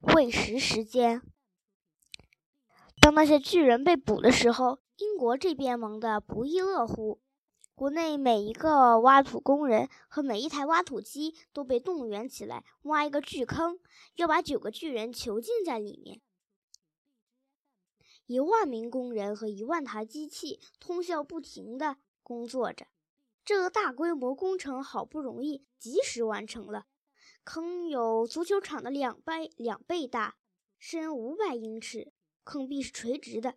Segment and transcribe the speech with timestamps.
[0.00, 1.22] 喂食时间。
[3.00, 7.20] 当那些巨人被捕的时候，英国这边忙得不亦乐乎。
[7.74, 13.80] 国内每一个挖土工人和每一台挖土机都被动员起来，挖一个巨坑，
[14.14, 16.20] 要把九个巨人囚禁在里面。
[18.26, 22.86] 一万名工人和一万台机器通宵不停地工作着，
[23.44, 26.86] 这个大规模工程好不容易及时完成了。
[27.50, 30.36] 坑有足球场的两倍两倍大，
[30.78, 32.12] 深五百英尺，
[32.44, 33.54] 坑壁是垂直的。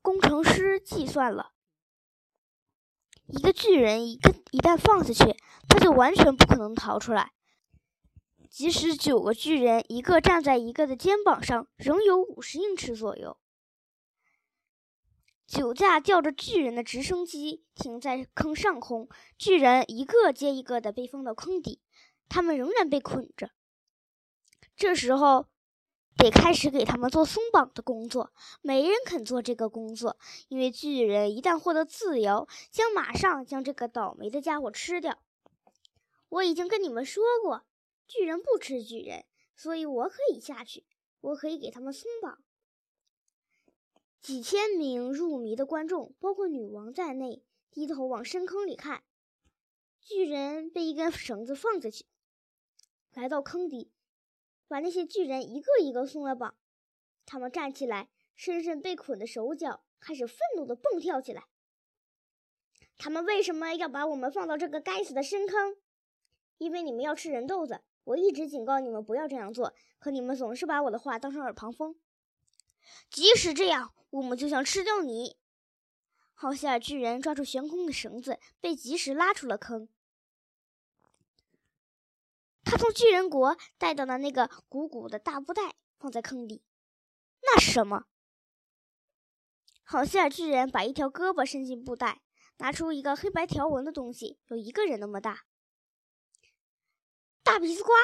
[0.00, 1.54] 工程师计算了，
[3.26, 5.36] 一个巨人一个一旦放下去，
[5.68, 7.32] 他就完全不可能逃出来。
[8.48, 13.36] 即使九个巨人一个站在一个的肩膀上，仍有五十英尺左右。
[15.48, 21.81] 九架吊着巨人的直升机停在坑上空，巨人一个接一个的被放到坑底。
[22.32, 23.50] 他们仍然被捆着。
[24.74, 25.48] 这时候，
[26.16, 28.32] 得开始给他们做松绑的工作。
[28.62, 30.16] 没人肯做这个工作，
[30.48, 35.22] 因为巨人一旦获得自由，将马上将这个倒霉的家伙吃掉。
[36.30, 37.66] 我已经跟你们说过，
[38.08, 40.86] 巨人不吃巨人，所以我可以下去，
[41.20, 42.38] 我可以给他们松绑。
[44.22, 49.02] 几千名入迷的观众，包括女王在内，低头往深坑里看。
[50.00, 52.06] 巨人被一根绳子放下去。
[53.14, 53.90] 来到坑底，
[54.68, 56.54] 把那些巨人一个一个松了绑。
[57.26, 61.44] 他们站起来，伸伸被捆的手脚，开始愤怒地蹦跳起来。
[62.98, 65.76] 他们为什么要把我们放到这个该死的深坑？
[66.58, 67.80] 因为你们要吃人豆子。
[68.04, 71.94] 我一直警告你们不要这样做，可你们总是把我的话当成耳旁风。
[73.08, 75.36] 即使这样，我们就想吃掉你。
[76.34, 79.88] 好希尔巨人抓住悬空的绳子，被及时拉出了坑。
[82.72, 86.64] 他从巨人国带到了那个鼓鼓的大布袋放在坑底，
[87.42, 88.06] 那是什么？
[89.84, 92.22] 好希尔巨人把一条胳膊伸进布袋，
[92.56, 95.44] 拿出一个黑白条纹的东西，有一个人那么大。
[97.42, 97.94] 大鼻子瓜，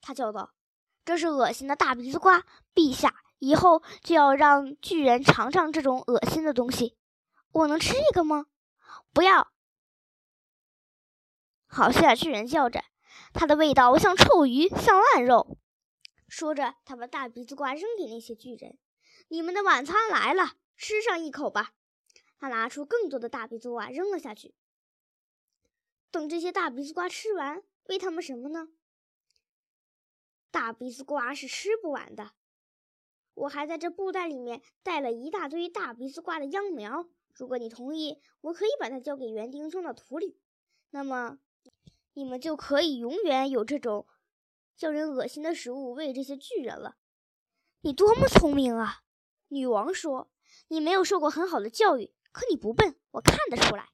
[0.00, 0.54] 他叫道
[1.04, 6.96] ：“这是恶心的大鼻子瓜，陛下以后就要让巨人尝尝这种恶心的东西。
[7.52, 8.46] 我能吃一个吗
[9.12, 9.52] ？”“不要！”
[11.68, 12.82] 好希尔巨人叫着。
[13.32, 15.56] 它的味道像臭鱼，像烂肉。
[16.28, 18.78] 说着，他把大鼻子瓜扔给那些巨人
[19.28, 21.72] ：“你们的晚餐来了，吃上一口吧。”
[22.38, 24.54] 他拿出更多的大鼻子瓜扔了下去。
[26.10, 28.68] 等这些大鼻子瓜吃完，喂他们什么呢？
[30.50, 32.32] 大鼻子瓜是吃不完的。
[33.34, 37.08] 我还在这布袋里面带了一大堆大鼻子瓜的秧苗。
[37.34, 40.38] 如果你同意，我可以把它交给园丁种到土里。
[40.90, 41.38] 那么。
[42.20, 44.06] 你们就可以永远有这种
[44.76, 46.96] 叫人恶心的食物喂这些巨人了。
[47.80, 49.00] 你多么聪明啊！
[49.48, 50.30] 女王说
[50.68, 53.88] ：“你没有受过很好的教育，可你不笨，我看得出来。”